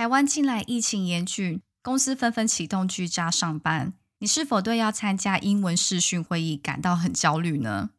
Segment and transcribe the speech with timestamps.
[0.00, 3.92] 台湾近来疫情严峻，公司纷纷启动居家上班。
[4.20, 7.90] 你是否对要参加英文视讯会议感到很焦虑呢？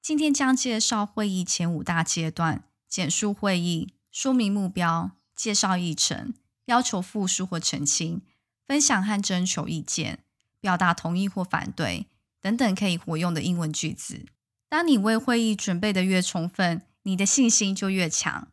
[0.00, 6.32] 今天将介绍会议前五大阶段：简述会议、说明目标、介绍议程、
[6.66, 8.22] 要求复述或澄清、
[8.64, 10.20] 分享和征求意见、
[10.60, 12.06] 表达同意或反对
[12.40, 14.26] 等等可以活用的英文句子。
[14.68, 18.46] 当你为会议准备的越充分，你的信心就越强。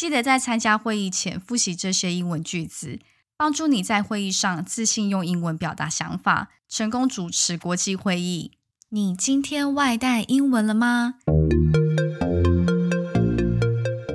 [0.00, 3.00] 记得在参加会议前复习这些英文句子，
[3.36, 8.52] 帮助你在会议上自信用英文表达想法，成功主持国际会议。
[8.88, 11.16] 你今天外带英文了吗？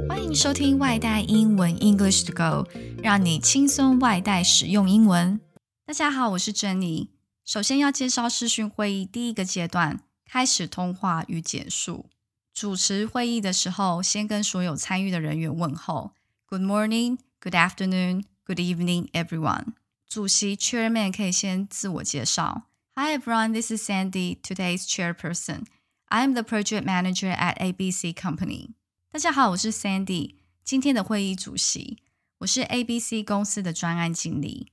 [0.10, 2.68] 欢迎收听外带英文 English to Go，
[3.04, 5.40] 让你轻松外带使用英文。
[5.86, 7.12] 大家好，我是珍妮。
[7.46, 12.08] 首先要介绍视讯会议第一个阶段：开始通话与简述。
[12.55, 16.13] 主持会议的时候，先跟所有参与的人员问候：
[16.47, 19.75] Good morning, Good afternoon, Good evening, everyone。
[20.07, 22.65] 主席 Chairman 可以先自我介绍：
[22.97, 25.65] Hi everyone, this is Sandy, today's chairperson.
[26.07, 28.75] I am the project manager at ABC Company.
[29.11, 30.35] 大家好，我是 Sandy，
[30.65, 31.99] 今天的会议主席，
[32.39, 34.73] 我是 ABC 公司的专案经理。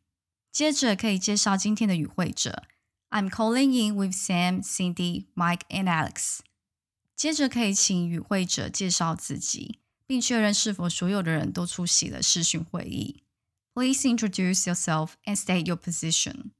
[0.52, 2.64] 接着可以介绍今天的与会者：
[3.12, 6.40] I'm calling in with Sam, Cindy, Mike, and Alex.
[7.22, 13.24] 接着可以请与会者介绍自己，并确认是否所有的人都出席了视讯会议。
[13.74, 16.52] Please introduce yourself and state your position。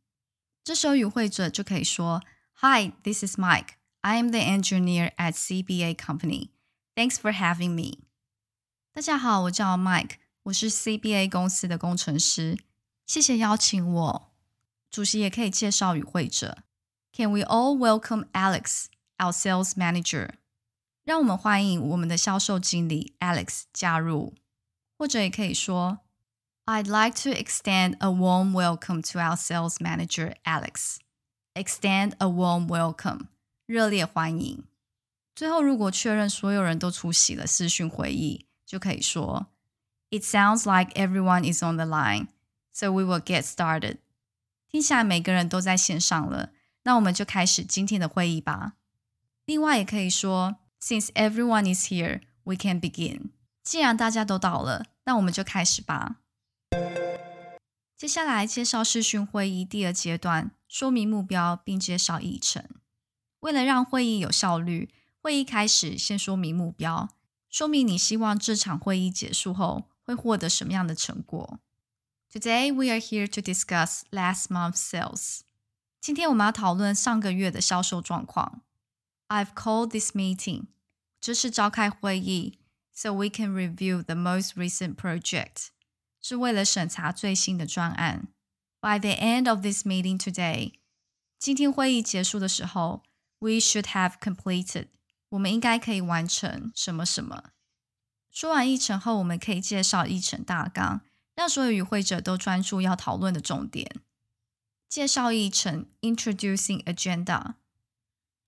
[0.64, 3.76] 这时候与会者就可以说：“Hi, this is Mike.
[4.02, 6.50] I am the engineer at CBA Company.
[6.96, 8.00] Thanks for having me.”
[8.94, 12.58] 大家好，我叫 Mike，我是 CBA 公司的工程师。
[13.06, 14.34] 谢谢邀请我。
[14.90, 16.64] 主席也可以介绍与会者。
[17.14, 18.86] Can we all welcome Alex,
[19.18, 20.32] our sales manager?
[21.04, 24.36] 让我们欢迎我们的销售经理 Alex 加入，
[24.98, 26.00] 或者也可以说，
[26.66, 30.98] I'd like to extend a warm welcome to our sales manager Alex.
[31.54, 33.28] Extend a warm welcome，
[33.66, 34.66] 热烈欢迎。
[35.34, 39.48] 最后，如果确认所有人都出席了视讯会议，就可以说，
[40.10, 42.28] It sounds like everyone is on the line,
[42.74, 44.00] so we will get started.
[44.70, 46.52] 听起来每个人都在线上了，
[46.84, 48.74] 那我们就开始今天的会议吧。
[49.46, 50.58] 另外，也可以说。
[50.83, 53.31] Since everyone is here, we can begin.
[53.63, 56.17] 既然大家都到了，那我们就开始吧。
[57.97, 62.65] 接下来介绍视讯会议第二阶段，说明目标并介绍议程。
[63.39, 67.11] 为了让会议有效率，会议开始先说明目标，
[67.49, 71.61] 说明你希望这场会议结束后会获得什么样的成果。
[72.33, 75.43] Today we are here to discuss last month's sales.
[76.01, 78.63] 今天我们要讨论上个月的销售状况。
[79.32, 80.68] I've called this meeting.
[81.20, 82.60] 这是召开会议，
[82.94, 85.68] so we can review the most recent project.
[86.22, 88.28] 是为了审查最新的专案。
[88.80, 90.74] By the end of this meeting today，
[91.40, 93.04] 今天会议结束的时候，
[93.40, 94.88] we should have completed.
[95.30, 97.52] 我们应该可以完成什么什么。
[98.32, 101.02] 说完议程后，我们可以介绍议程大纲，
[101.36, 104.02] 让所有与会者都专注要讨论的重点。
[104.88, 107.56] 介绍议程，introducing agenda。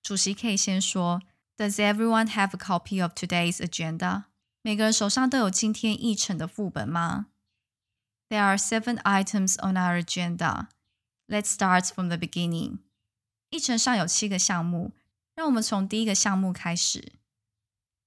[0.04, 1.22] 主席可以先说：“
[1.58, 4.24] Does everyone have a copy of today's agenda？”
[4.62, 7.28] 每个人手上都有今天议程的副本吗？
[8.30, 10.68] There are seven items on our agenda.
[11.28, 12.80] Let's start from the beginning.
[13.50, 14.92] 议程上有七个项目，
[15.34, 17.14] 让我们从第一个项目开始。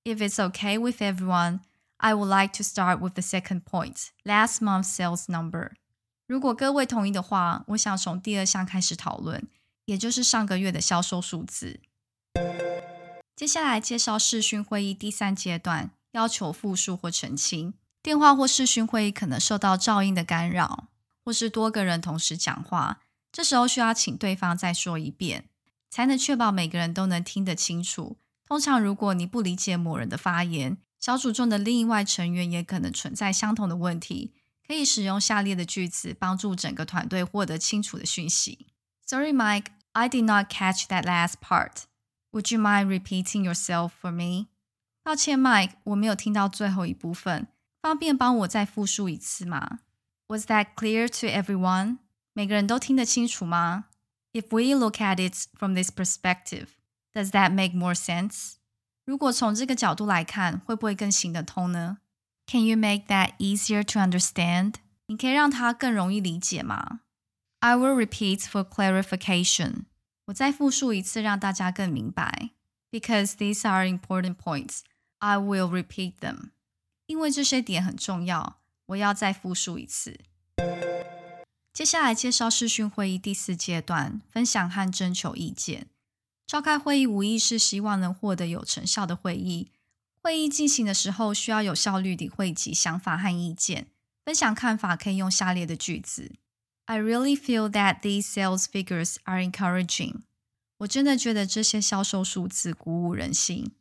[0.04, 1.60] If it's okay with everyone,
[1.96, 5.72] I would like to start with the second point, last month's sales number.
[6.26, 9.48] 如果各位同意的话，我想从第二项开始讨论，
[9.87, 11.79] 也就是上个月的销售数字。
[13.35, 17.73] 接下来介绍视讯会议第三阶段，要求复述或澄清。
[18.03, 20.89] 电话或视讯会议可能受到噪音的干扰，
[21.23, 25.49] 或是多个人同时讲话，这时候需要请对方再说一遍，
[25.89, 28.17] 才能确保每个人都能听得清楚。
[28.45, 34.33] 通常，如果你不理解某人的发言，小组中的另外成员也可能存在相同的问题。
[34.67, 38.67] 可以使用下列的句子帮助整个团队获得清楚的讯息。
[39.05, 41.84] Sorry, Mike, I did not catch that last part.
[42.32, 44.48] Would you mind repeating yourself for me？
[45.02, 47.48] 抱歉，Mike，我没有听到最后一部分，
[47.80, 49.80] 方便帮我再复述一次吗？
[50.28, 51.98] Was that clear to everyone？
[52.32, 53.86] 每个人都听得清楚吗？
[54.32, 56.68] If we look at it from this perspective,
[57.12, 58.54] does that make more sense？
[59.04, 61.98] 如果从这个角度来看，会不会更行得通呢？
[62.46, 64.76] Can you make that easier to understand？
[65.06, 67.00] 你可以让它更容易理解吗
[67.59, 69.85] ？I will repeat for clarification.
[70.25, 72.51] 我再复述一次，让大家更明白。
[72.91, 74.81] Because these are important points,
[75.19, 76.51] I will repeat them.
[77.05, 80.19] 因为这些点很重要，我要再复述一次。
[81.73, 85.87] 接下来介绍视讯会议第四阶段，分享和征求意见。
[86.45, 89.71] 召开会议无疑是希望能获得有成效的会议。
[90.21, 93.87] 会议进行的时候，需要有效率地汇集想法和意见。
[94.25, 96.33] 分享看法可以用下列的句子
[96.86, 100.22] ：I really feel that these sales figures are encouraging。
[100.78, 103.72] 我真的觉得这些销售数字鼓舞人心。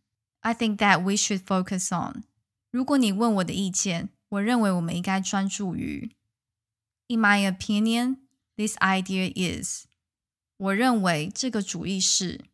[0.42, 2.24] I think that we should focus on。
[2.72, 6.16] 如果你问我的意见，我认为我们应该专注于。
[7.07, 8.18] In my opinion,
[8.56, 9.86] this idea is。
[10.57, 12.45] 我认为这个主意是。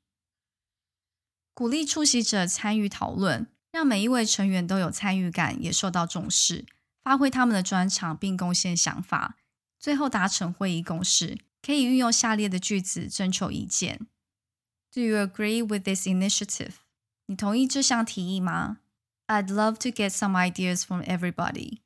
[1.53, 6.65] 鼓励出席者参与讨论，让每一位成员都有参与感，也受到重视，
[7.03, 9.37] 发挥他们的专长并贡献想法，
[9.81, 11.37] 最后达成会议共识。
[11.61, 14.07] 可以运用下列的句子征求意见：
[14.93, 16.75] Do you agree with this initiative？
[17.25, 18.77] 你同意这项提议吗？
[19.27, 21.79] I'd love to get some ideas from everybody。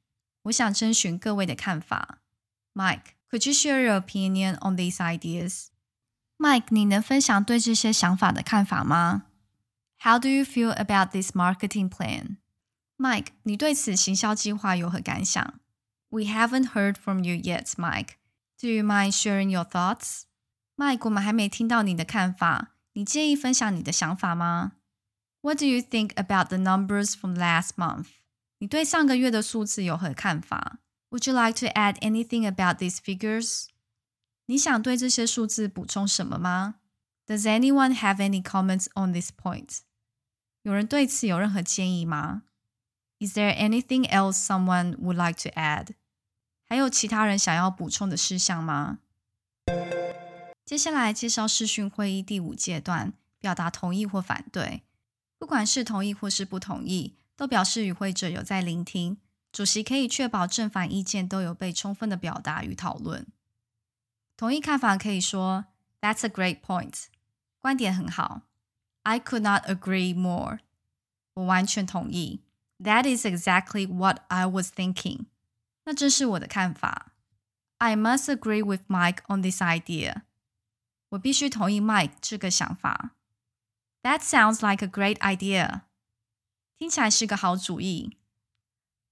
[0.44, 2.20] 我想征询各位的看法。
[2.76, 9.24] Mike，could you share your opinion on these ideas？Mike，你能分享对这些想法的看法吗？
[10.00, 12.38] How do you feel about this marketing plan?
[12.98, 15.60] Mike, 你对此行销计划有何感想
[16.16, 18.18] ？We haven't heard from you yet, Mike.
[18.60, 20.24] Do you mind sharing your thoughts?
[20.76, 24.74] Mike, 我们还没听到你的看法，你介意分享你的想法吗？
[25.42, 28.08] What do you think about the numbers from last month?
[28.60, 30.80] 你对上个月的数字有何看法？
[31.10, 33.68] Would you like to add anything about these figures?
[34.46, 36.76] 你想对这些数字补充什么吗？
[37.26, 39.80] Does anyone have any comments on this point?
[40.64, 42.44] 有人对此有任何建议吗？
[43.20, 45.96] Is there anything else someone would like to add？
[46.69, 48.99] 还有其他人想要补充的事项吗？
[50.65, 54.83] 接下来介绍视讯会议第五阶段，表达同意或反对。
[55.39, 59.19] 不管是同意或是不同意，都表示与会者有在聆听。
[59.53, 63.27] 主席可以确保正反意见都有被充分的表达与讨论。
[64.37, 65.67] 同意看法可以说
[66.01, 67.05] ：“That's a great point。”
[67.61, 68.43] 观点很好。
[69.05, 70.59] I could not agree more.
[71.35, 72.41] 我完全同意。
[72.79, 75.27] That is exactly what I was thinking.
[75.86, 77.14] 那这是我的看法。
[77.78, 80.24] I must agree with Mike on this idea.
[81.10, 83.16] 我必须同意 Mike 这个想法。
[84.04, 85.82] That sounds like a great idea.
[86.78, 88.18] 听起来是个好主意。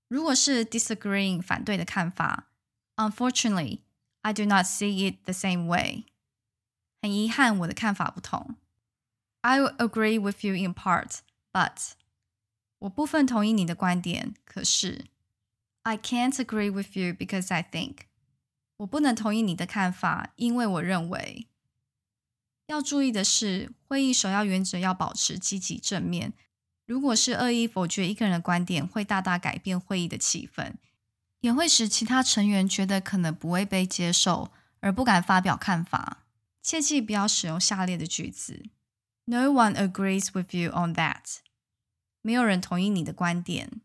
[0.07, 2.47] 如果是 disagreeing 反对的看法，
[2.95, 3.81] Unfortunately,
[4.21, 6.05] I do not see it the same way.
[7.01, 8.55] 很遗憾，我的看法不同。
[9.41, 11.19] I agree with you in part,
[11.51, 11.91] but
[12.79, 15.05] 我部分同意你的观点，可是
[15.84, 18.06] I can't agree with you because I think
[18.78, 21.46] 我不能同意你的看法，因为我认为
[22.66, 26.32] 要注意的是，会议首要原则要保持积极正面。
[26.86, 30.72] 如果是恶意否决一个人的观点，会大大改变会议的气氛，
[31.40, 36.24] 也会使其他成员觉得可能不会被接受，而不敢发表看法。
[36.62, 38.64] 切记不要使用下列的句子。
[39.26, 41.40] No one agrees with you on that。
[42.22, 43.82] 没有人同意你的观点。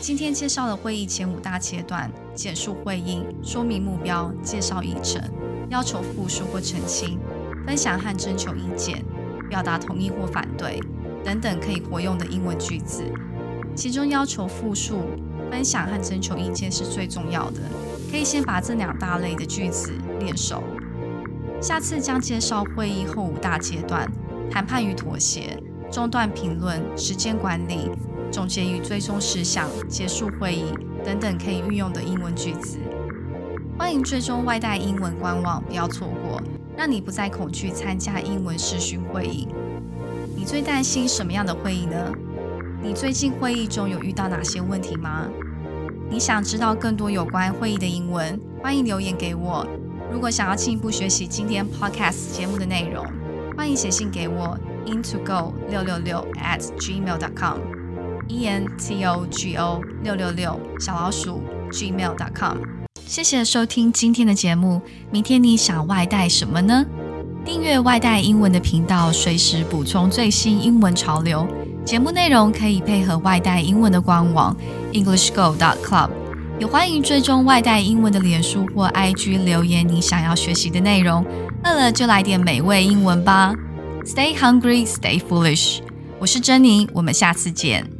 [0.00, 5.22] 今天介绍了会议前五大阶段：简述会议、说明目标、介绍议程、
[5.68, 7.18] 要求复述或澄清、
[7.66, 9.04] 分享和征求意见、
[9.50, 10.80] 表达同意或反对
[11.22, 13.04] 等等可以活用的英文句子。
[13.76, 15.02] 其中要求复述、
[15.50, 17.60] 分享和征求意见是最重要的，
[18.10, 20.62] 可以先把这两大类的句子练熟。
[21.60, 24.10] 下次将介绍会议后五大阶段：
[24.50, 27.90] 谈判与妥协、中断评论、时间管理、
[28.30, 30.64] 总结与追踪事项、结束会议
[31.04, 32.78] 等等可以运用的英文句子。
[33.76, 36.40] 欢迎追踪外带英文官网，不要错过，
[36.76, 39.48] 让你不再恐惧参加英文视讯会议。
[40.36, 42.12] 你最担心什么样的会议呢？
[42.82, 45.28] 你最近会议中有遇到哪些问题吗？
[46.08, 48.40] 你想知道更多有关会议的英文？
[48.62, 49.66] 欢迎留言给我。
[50.12, 53.04] 如果想要进一步学习今天 podcast 节目的内容，
[53.56, 57.58] 欢迎写信给我 into go 六六六 at gmail dot com
[58.30, 62.58] e n t o g o 六六六小老鼠 gmail dot com。
[63.06, 66.86] 谢谢收听今天的节目，明天你想外带什么呢？
[67.44, 71.46] 订阅外带英文的频道，随时补充最新英文潮流。
[71.84, 74.56] 节目内容可以配合外带英文的官网
[74.92, 76.10] English Go dot club。
[76.60, 81.24] 也欢迎追踪外带英文的脸书或 IG 留言你想要学习的内容。
[81.64, 83.54] 饿了就来点美味英文吧
[84.04, 85.80] ！Stay hungry, stay foolish。
[86.18, 87.99] 我是珍妮，我们下次见。